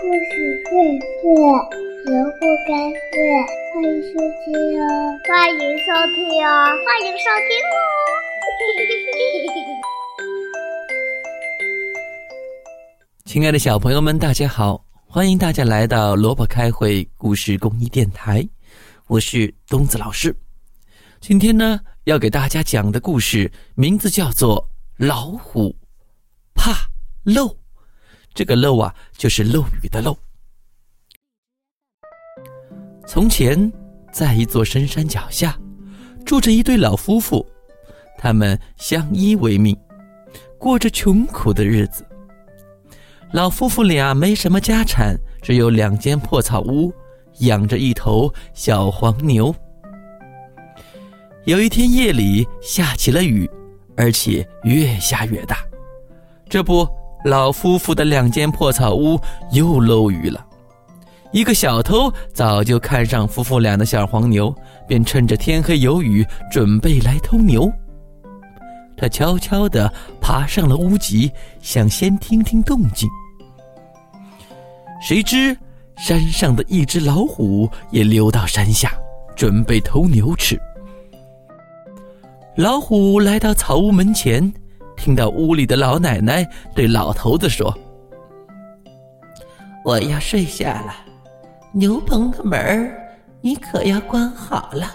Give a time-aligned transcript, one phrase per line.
[0.00, 0.14] 故事
[0.70, 0.70] 会
[1.20, 1.26] 睡，
[2.06, 2.70] 人不该
[3.10, 3.18] 睡。
[3.74, 4.82] 欢迎收听哦，
[5.26, 6.46] 欢迎收听哦，
[6.86, 7.76] 欢迎收听哦。
[13.24, 14.84] 亲爱的小朋友们，大家好！
[15.08, 18.48] 欢迎大家来到萝卜开会故事公益电台，
[19.08, 20.32] 我是东子老师。
[21.20, 24.70] 今天呢，要给大家讲的故事名字叫做
[25.04, 25.74] 《老虎
[26.54, 26.88] 怕
[27.24, 27.46] 漏》。
[28.38, 30.16] 这个“漏”啊，就是漏雨的“漏”。
[33.04, 33.72] 从前，
[34.12, 35.58] 在一座深山脚下，
[36.24, 37.44] 住着一对老夫妇，
[38.16, 39.76] 他们相依为命，
[40.56, 42.06] 过着穷苦的日子。
[43.32, 46.94] 老夫妇俩没什么家产，只有两间破草屋，
[47.40, 49.52] 养着一头小黄牛。
[51.44, 53.50] 有一天夜里下起了雨，
[53.96, 55.56] 而且越下越大。
[56.48, 56.88] 这不，
[57.24, 59.20] 老夫妇的两间破草屋
[59.52, 60.44] 又漏雨了。
[61.30, 64.54] 一个小偷早就看上夫妇俩的小黄牛，
[64.86, 67.70] 便趁着天黑有雨，准备来偷牛。
[68.96, 73.08] 他悄悄地爬上了屋脊，想先听听动静。
[75.00, 75.56] 谁知
[75.96, 78.92] 山上的一只老虎也溜到山下，
[79.36, 80.58] 准备偷牛吃。
[82.56, 84.52] 老虎来到草屋门前，
[84.98, 87.72] 听到屋里的老奶奶对老头子说
[89.84, 90.92] ：“我要睡下了，
[91.72, 92.92] 牛棚的门
[93.40, 94.94] 你可要关好了。”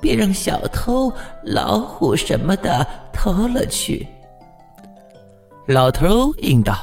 [0.00, 1.12] 别让小偷、
[1.44, 4.04] 老虎什么的偷了去。
[5.68, 6.74] 老头应道：“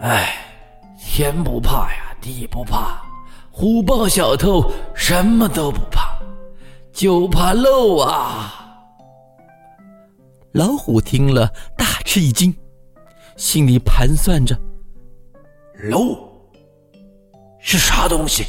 [0.00, 0.34] 哎，
[0.98, 3.00] 天不怕呀，地不怕，
[3.52, 6.18] 虎豹小偷什么都不怕，
[6.92, 8.62] 就怕漏啊！”
[10.56, 12.54] 老虎听了大吃一惊，
[13.36, 14.58] 心里盘算着
[15.92, 16.16] ：“漏
[17.60, 18.46] 是啥东西？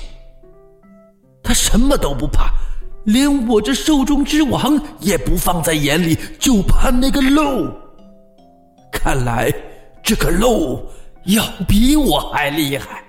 [1.43, 2.49] 他什么都不怕。”
[3.03, 7.69] 连我这兽中之王也不放在眼里，就怕那个漏。
[8.89, 9.53] 看来
[10.01, 10.85] 这个漏
[11.25, 13.03] 要比我还厉害，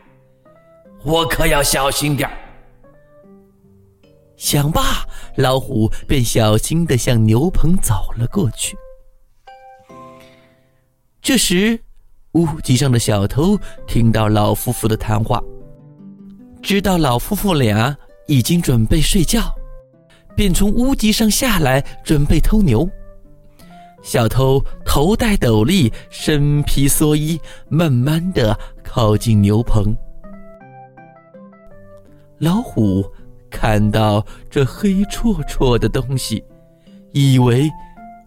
[1.05, 2.29] 我可要小心点
[4.37, 5.05] 想罢，
[5.37, 8.77] 老虎便小心的向牛棚走了过去。
[11.29, 11.79] 这时，
[12.33, 15.39] 屋脊上的小偷听到老夫妇的谈话，
[16.63, 17.95] 知道老夫妇俩
[18.29, 19.55] 已经准备睡觉。
[20.35, 22.89] 便从屋脊上下来，准备偷牛。
[24.03, 27.39] 小偷头戴斗笠，身披蓑衣，
[27.69, 29.95] 慢慢的靠近牛棚。
[32.39, 33.05] 老虎
[33.51, 36.43] 看到这黑绰绰的东西，
[37.13, 37.71] 以为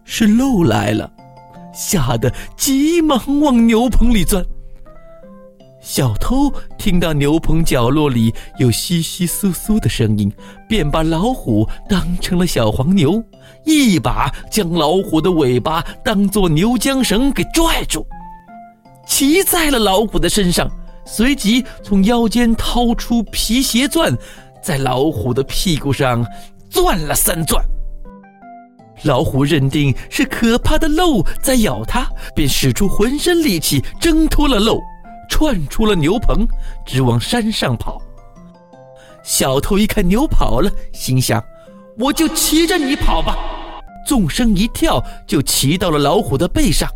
[0.04, 1.12] 是鹿来了，
[1.72, 4.44] 吓得急忙往牛棚里钻。
[5.80, 10.32] 小偷听到牛棚角落里有窸窸窣窣的声音，
[10.68, 13.20] 便把老虎当成了小黄牛，
[13.64, 18.06] 一把将老虎的尾巴当做牛缰绳给拽住，
[19.08, 20.70] 骑在了老虎的身上，
[21.04, 24.16] 随即从腰间掏出皮鞋钻，
[24.62, 26.24] 在老虎的屁股上
[26.70, 27.60] 钻了三钻。
[29.04, 34.80] 老虎认定是可怕的漏在咬它，便使出浑身力气挣脱了漏。
[35.30, 36.46] 窜出了牛棚，
[36.84, 38.00] 直往山上跑。
[39.22, 41.42] 小偷一看牛跑了，心想
[41.98, 43.34] ：“我就骑着你跑吧！”
[44.06, 46.86] 纵身一跳，就骑到了老虎的背上。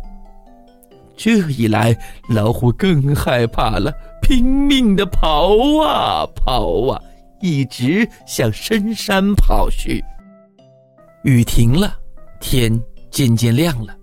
[1.15, 1.97] 这一来，
[2.29, 3.91] 老虎更害怕了，
[4.21, 7.01] 拼命的跑啊跑啊，
[7.41, 10.03] 一直向深山跑去。
[11.23, 11.93] 雨停了，
[12.39, 13.95] 天渐渐亮了，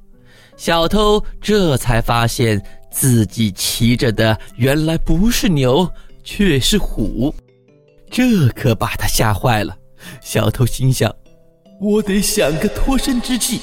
[0.57, 2.63] 小偷这才发现。
[2.97, 5.91] 自己骑着的原来不是牛，
[6.23, 7.35] 却是虎，
[8.09, 9.77] 这可把他吓坏了。
[10.21, 11.13] 小偷心想
[11.83, 13.61] ：“我得想个脱身之计。”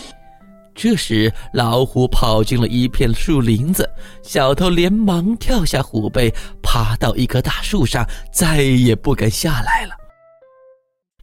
[0.76, 3.90] 这时，老虎跑进了一片树林子，
[4.22, 6.30] 小偷连忙跳下虎背，
[6.62, 9.96] 爬到一棵大树上，再也不敢下来了。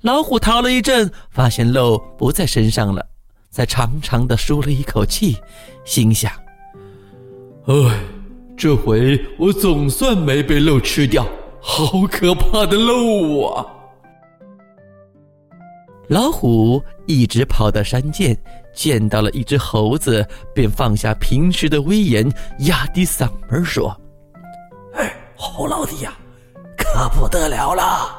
[0.02, 3.04] 老虎逃了一阵，发现漏不在身上了，
[3.50, 5.36] 才长长的舒了一口气，
[5.84, 6.30] 心想。
[7.66, 7.74] 哎，
[8.56, 11.26] 这回我总算没被漏吃掉，
[11.60, 13.66] 好可怕的漏啊！
[16.08, 18.34] 老虎一直跑到山涧，
[18.72, 23.94] 见到了一只猴子，便放下平时的威严，压低嗓门说
[24.94, 26.16] ：“哎，猴老弟呀，
[26.76, 28.17] 可不得了了！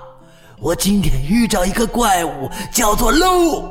[0.61, 3.63] 我今天遇着一个怪物，叫做漏，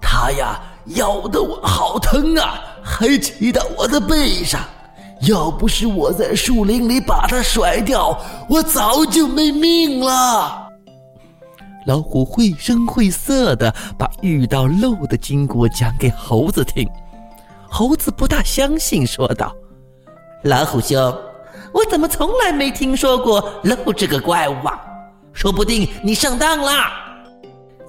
[0.00, 0.60] 他呀
[0.96, 4.60] 咬得我好疼啊，还骑到我的背上。”
[5.22, 8.20] 要不是我在树林里把它甩掉，
[8.50, 10.68] 我早就没命了。
[11.86, 16.86] 老虎绘声绘色的把遇到漏的经过讲给猴子听，
[17.66, 19.50] 猴子不大相信，说道
[20.44, 20.98] ：“老虎兄，
[21.72, 24.78] 我怎么从来没听说过漏这个怪物啊？
[25.36, 26.72] 说不定你上当了。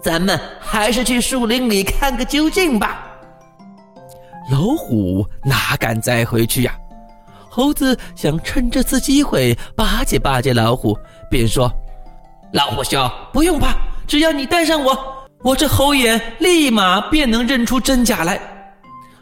[0.04, 3.04] 咱们还是去树林里看个究竟吧。”
[4.52, 6.76] 老虎哪敢再回去呀？
[7.50, 10.96] 猴子想趁这次机会巴结巴结老虎，
[11.30, 11.72] 便说
[12.54, 18.40] ：“老虎兄，不用怕，只要你带上我，我这猴眼立马便能认出真假来。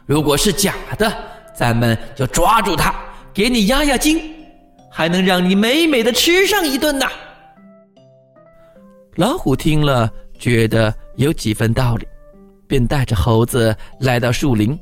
[0.05, 1.11] 如果是假的，
[1.55, 2.93] 咱们就抓住它，
[3.33, 4.21] 给你压压惊，
[4.91, 7.07] 还能让你美美的吃上一顿呢。”
[9.15, 12.05] 老虎听了，觉得有几分道理，
[12.67, 14.77] 便带着猴子来到树林。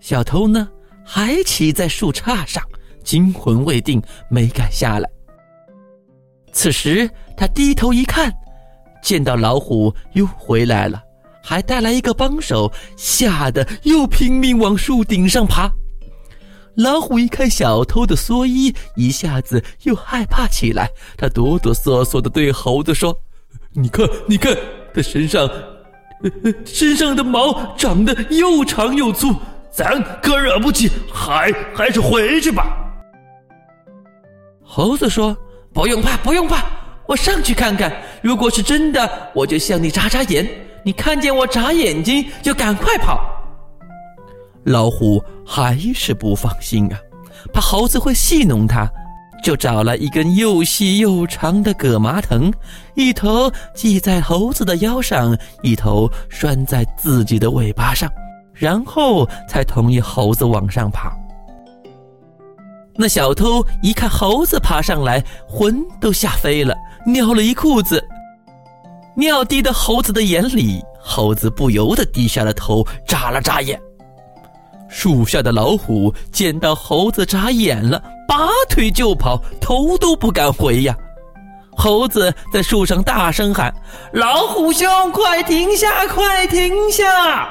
[0.00, 0.66] 小偷呢，
[1.04, 2.64] 还骑在树杈上，
[3.04, 5.06] 惊魂未定，没敢下来。
[6.52, 8.32] 此时他低头一看，
[9.02, 11.02] 见到老虎又回来了，
[11.42, 15.70] 还带来一个帮手，吓得又拼命往树顶上爬。
[16.76, 20.90] 老虎一看小偷的蓑衣，一下子又害怕起来。
[21.16, 23.18] 他哆哆嗦嗦地对猴子说
[23.72, 24.54] ：“你看，你看，
[24.94, 25.48] 他身上，
[26.66, 29.34] 身上的毛长得又长又粗。”
[29.72, 32.66] 咱可惹不起，还还是回去吧。
[34.62, 35.36] 猴子说
[35.72, 36.64] ：“不用怕，不用怕，
[37.06, 37.94] 我上去看看。
[38.22, 40.48] 如果是真的，我就向你眨眨眼。
[40.82, 43.32] 你看见我眨眼睛，就赶快跑。”
[44.66, 46.98] 老虎还是不放心啊，
[47.52, 48.86] 怕猴子会戏弄它，
[49.42, 52.52] 就找了一根又细又长的葛麻藤，
[52.96, 58.10] 一头系在猴子的腰上，一头拴在自己的尾巴上。
[58.52, 61.12] 然后才同意猴子往上爬。
[62.94, 66.74] 那小偷一看猴子爬上来，魂都吓飞了，
[67.04, 68.02] 尿了一裤子。
[69.14, 73.78] 尿滴到猴子的眼里，猴子不由得低下了头，眨了眨眼。
[74.88, 80.96] 树下的老虎见到猴子眨眼了，拔腿就跑，头都不敢回呀。
[81.76, 83.74] 猴子在树上大声喊
[84.12, 87.48] ：“老虎兄，快停下，快停下！”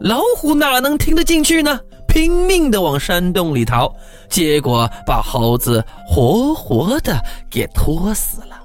[0.00, 1.78] 老虎哪能听得进去呢？
[2.08, 3.90] 拼命的往山洞里逃，
[4.28, 7.18] 结果把猴子活活的
[7.50, 8.60] 给拖死了。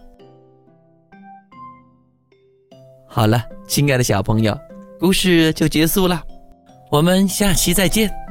[3.06, 4.58] 好了，亲爱的小朋友，
[5.00, 6.22] 故事就结束了，
[6.90, 8.27] 我们下期再见。